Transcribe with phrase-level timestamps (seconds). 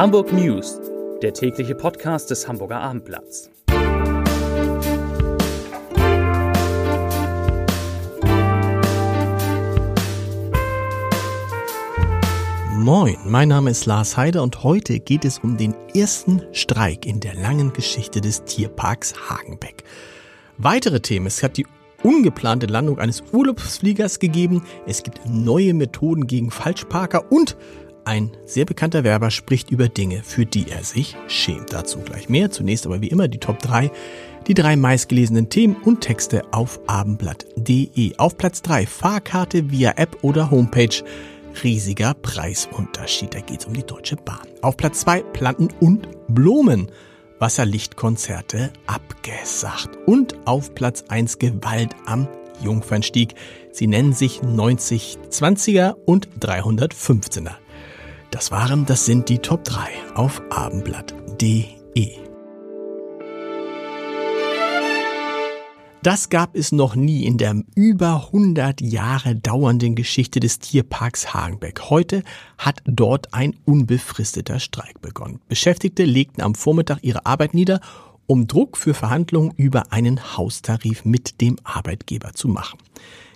[0.00, 0.80] Hamburg News,
[1.20, 3.50] der tägliche Podcast des Hamburger Abendblatts.
[12.78, 17.20] Moin, mein Name ist Lars Heider und heute geht es um den ersten Streik in
[17.20, 19.84] der langen Geschichte des Tierparks Hagenbeck.
[20.56, 21.26] Weitere Themen.
[21.26, 21.66] Es hat die
[22.02, 24.64] ungeplante Landung eines Urlaubsfliegers gegeben.
[24.86, 27.58] Es gibt neue Methoden gegen Falschparker und
[28.04, 31.72] ein sehr bekannter Werber spricht über Dinge, für die er sich schämt.
[31.72, 32.50] Dazu gleich mehr.
[32.50, 33.90] Zunächst aber wie immer die Top 3.
[34.46, 38.16] Die drei meistgelesenen Themen und Texte auf abendblatt.de.
[38.16, 41.02] Auf Platz 3 Fahrkarte via App oder Homepage.
[41.62, 43.34] Riesiger Preisunterschied.
[43.34, 44.46] Da geht es um die Deutsche Bahn.
[44.62, 46.90] Auf Platz 2 Planten und Blumen.
[47.38, 49.98] Wasserlichtkonzerte abgesagt.
[50.06, 52.28] Und auf Platz 1 Gewalt am
[52.62, 53.34] Jungfernstieg.
[53.72, 57.54] Sie nennen sich 9020er und 315er.
[58.30, 61.70] Das waren, das sind die Top 3 auf abendblatt.de.
[66.02, 71.90] Das gab es noch nie in der über 100 Jahre dauernden Geschichte des Tierparks Hagenbeck.
[71.90, 72.22] Heute
[72.56, 75.40] hat dort ein unbefristeter Streik begonnen.
[75.48, 77.80] Beschäftigte legten am Vormittag ihre Arbeit nieder,
[78.30, 82.78] um Druck für Verhandlungen über einen Haustarif mit dem Arbeitgeber zu machen.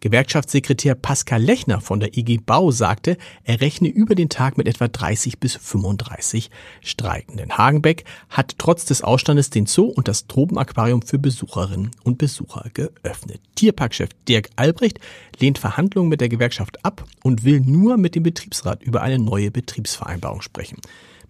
[0.00, 4.88] Gewerkschaftssekretär Pascal Lechner von der IG Bau sagte, er rechne über den Tag mit etwa
[4.88, 7.56] 30 bis 35 Streikenden.
[7.56, 13.40] Hagenbeck hat trotz des Ausstandes den Zoo und das Tropenaquarium für Besucherinnen und Besucher geöffnet.
[13.54, 14.98] Tierparkchef Dirk Albrecht
[15.38, 19.52] lehnt Verhandlungen mit der Gewerkschaft ab und will nur mit dem Betriebsrat über eine neue
[19.52, 20.78] Betriebsvereinbarung sprechen.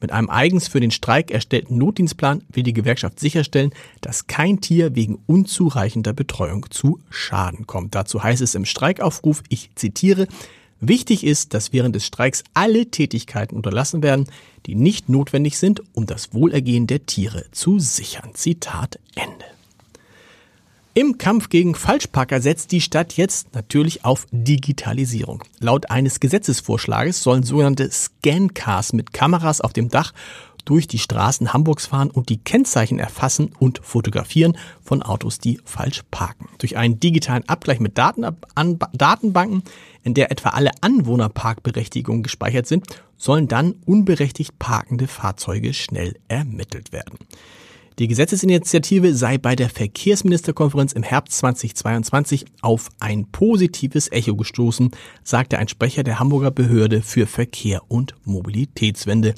[0.01, 4.95] Mit einem eigens für den Streik erstellten Notdienstplan will die Gewerkschaft sicherstellen, dass kein Tier
[4.95, 7.95] wegen unzureichender Betreuung zu Schaden kommt.
[7.95, 10.27] Dazu heißt es im Streikaufruf, ich zitiere,
[10.83, 14.27] Wichtig ist, dass während des Streiks alle Tätigkeiten unterlassen werden,
[14.65, 18.31] die nicht notwendig sind, um das Wohlergehen der Tiere zu sichern.
[18.33, 19.60] Zitat Ende.
[20.93, 25.45] Im Kampf gegen Falschparker setzt die Stadt jetzt natürlich auf Digitalisierung.
[25.61, 30.13] Laut eines Gesetzesvorschlages sollen sogenannte Scancars mit Kameras auf dem Dach
[30.65, 36.03] durch die Straßen Hamburgs fahren und die Kennzeichen erfassen und fotografieren von Autos, die falsch
[36.11, 36.49] parken.
[36.59, 38.27] Durch einen digitalen Abgleich mit Daten
[38.93, 39.63] Datenbanken,
[40.03, 42.87] in der etwa alle Anwohnerparkberechtigungen gespeichert sind,
[43.17, 47.17] sollen dann unberechtigt parkende Fahrzeuge schnell ermittelt werden.
[47.99, 54.91] Die Gesetzesinitiative sei bei der Verkehrsministerkonferenz im Herbst 2022 auf ein positives Echo gestoßen,
[55.23, 59.35] sagte ein Sprecher der Hamburger Behörde für Verkehr und Mobilitätswende.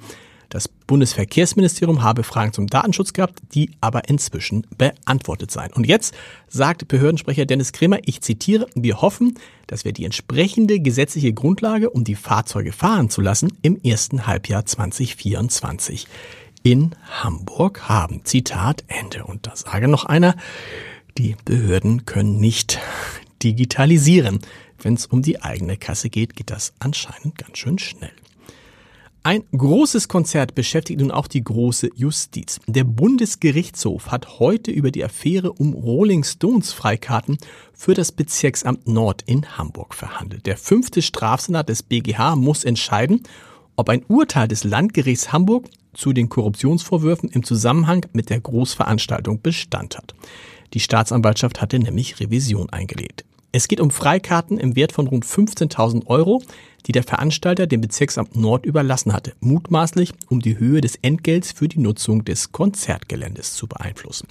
[0.52, 5.72] Das Bundesverkehrsministerium habe Fragen zum Datenschutz gehabt, die aber inzwischen beantwortet seien.
[5.72, 6.14] Und jetzt
[6.46, 12.04] sagt Behördensprecher Dennis Kremer, ich zitiere, wir hoffen, dass wir die entsprechende gesetzliche Grundlage, um
[12.04, 16.06] die Fahrzeuge fahren zu lassen, im ersten Halbjahr 2024
[16.62, 18.24] in Hamburg haben.
[18.24, 19.24] Zitat Ende.
[19.24, 20.36] Und da sage noch einer,
[21.18, 22.78] die Behörden können nicht
[23.42, 24.40] digitalisieren.
[24.78, 28.12] Wenn es um die eigene Kasse geht, geht das anscheinend ganz schön schnell.
[29.24, 32.58] Ein großes Konzert beschäftigt nun auch die große Justiz.
[32.66, 37.38] Der Bundesgerichtshof hat heute über die Affäre um Rolling Stones Freikarten
[37.72, 40.46] für das Bezirksamt Nord in Hamburg verhandelt.
[40.46, 43.22] Der fünfte Strafsenat des BGH muss entscheiden,
[43.76, 49.96] ob ein Urteil des Landgerichts Hamburg zu den Korruptionsvorwürfen im Zusammenhang mit der Großveranstaltung Bestand
[49.96, 50.14] hat.
[50.74, 53.24] Die Staatsanwaltschaft hatte nämlich Revision eingelegt.
[53.54, 56.42] Es geht um Freikarten im Wert von rund 15.000 Euro,
[56.86, 61.68] die der Veranstalter dem Bezirksamt Nord überlassen hatte, mutmaßlich um die Höhe des Entgelts für
[61.68, 64.28] die Nutzung des Konzertgeländes zu beeinflussen.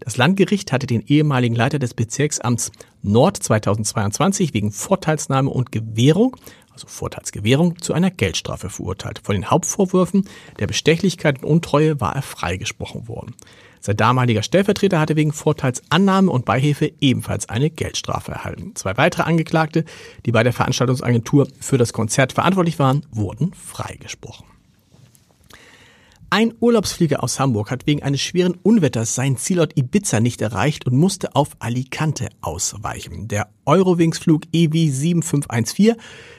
[0.00, 2.72] Das Landgericht hatte den ehemaligen Leiter des Bezirksamts
[3.02, 6.36] Nord 2022 wegen Vorteilsnahme und Gewährung
[6.74, 9.20] also Vorteilsgewährung, zu einer Geldstrafe verurteilt.
[9.22, 13.34] Von den Hauptvorwürfen der Bestechlichkeit und Untreue war er freigesprochen worden.
[13.80, 18.74] Sein damaliger Stellvertreter hatte wegen Vorteilsannahme und Beihilfe ebenfalls eine Geldstrafe erhalten.
[18.74, 19.84] Zwei weitere Angeklagte,
[20.26, 24.53] die bei der Veranstaltungsagentur für das Konzert verantwortlich waren, wurden freigesprochen.
[26.36, 30.96] Ein Urlaubsflieger aus Hamburg hat wegen eines schweren Unwetters seinen Zielort Ibiza nicht erreicht und
[30.96, 33.28] musste auf Alicante ausweichen.
[33.28, 35.94] Der Eurowings-Flug EW 7514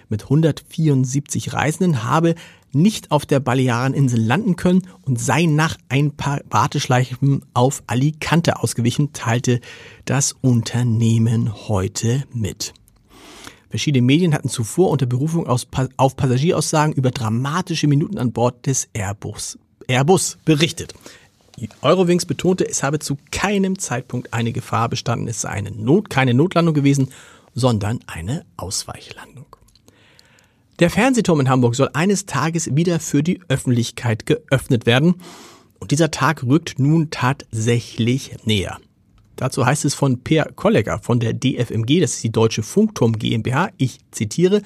[0.09, 2.35] mit 174 Reisenden habe
[2.73, 9.13] nicht auf der Baleareninsel landen können und sei nach ein paar Warteschleifen auf Alicante ausgewichen,
[9.13, 9.61] teilte
[10.03, 12.73] das Unternehmen heute mit.
[13.69, 19.57] Verschiedene Medien hatten zuvor unter Berufung auf Passagieraussagen über dramatische Minuten an Bord des Airbus
[19.87, 20.93] Airbus berichtet.
[21.81, 26.33] Eurowings betonte, es habe zu keinem Zeitpunkt eine Gefahr bestanden, es sei eine Not, keine
[26.33, 27.11] Notlandung gewesen,
[27.53, 29.45] sondern eine Ausweichlandung.
[30.79, 35.15] Der Fernsehturm in Hamburg soll eines Tages wieder für die Öffentlichkeit geöffnet werden.
[35.79, 38.77] Und dieser Tag rückt nun tatsächlich näher.
[39.37, 43.69] Dazu heißt es von Per Kollegger von der DFMG, das ist die Deutsche Funkturm GmbH,
[43.77, 44.61] ich zitiere,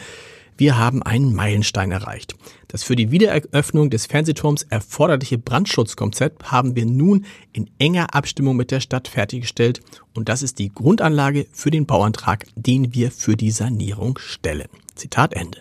[0.60, 2.36] wir haben einen Meilenstein erreicht.
[2.68, 8.70] Das für die Wiedereröffnung des Fernsehturms erforderliche Brandschutzkonzept haben wir nun in enger Abstimmung mit
[8.70, 9.80] der Stadt fertiggestellt
[10.14, 14.68] und das ist die Grundanlage für den Bauantrag, den wir für die Sanierung stellen.
[14.96, 15.60] Zitat Ende.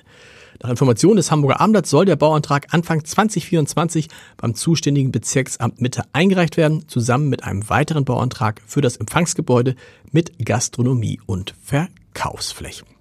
[0.61, 6.57] Nach Informationen des Hamburger Abendblatts soll der Bauantrag Anfang 2024 beim zuständigen Bezirksamt Mitte eingereicht
[6.57, 9.77] werden, zusammen mit einem weiteren Bauantrag für das Empfangsgebäude
[10.11, 12.98] mit Gastronomie und Verkaufsflächen.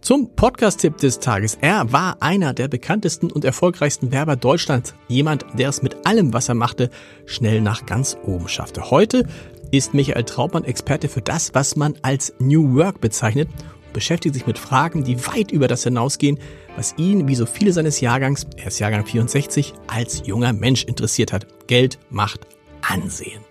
[0.00, 1.58] Zum Podcast-Tipp des Tages.
[1.60, 4.94] Er war einer der bekanntesten und erfolgreichsten Werber Deutschlands.
[5.08, 6.88] Jemand, der es mit allem, was er machte,
[7.26, 8.90] schnell nach ganz oben schaffte.
[8.90, 9.26] Heute
[9.70, 14.46] ist Michael Traubmann Experte für das, was man als New Work bezeichnet und beschäftigt sich
[14.46, 16.38] mit Fragen, die weit über das hinausgehen,
[16.76, 21.32] was ihn, wie so viele seines Jahrgangs, er ist Jahrgang 64, als junger Mensch interessiert
[21.32, 21.46] hat.
[21.66, 22.46] Geld, Macht,
[22.80, 23.42] Ansehen.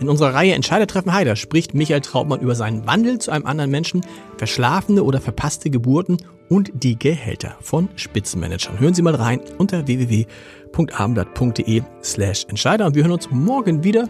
[0.00, 3.70] In unserer Reihe Entscheider treffen Heider spricht Michael Traubmann über seinen Wandel zu einem anderen
[3.70, 4.00] Menschen,
[4.36, 6.18] verschlafene oder verpasste Geburten
[6.48, 8.80] und die Gehälter von Spitzenmanagern.
[8.80, 14.08] Hören Sie mal rein unter www.abendblatt.de slash Entscheider und wir hören uns morgen wieder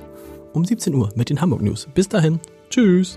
[0.53, 1.89] um 17 Uhr mit den Hamburg News.
[1.95, 2.41] Bis dahin.
[2.71, 3.17] Tschüss.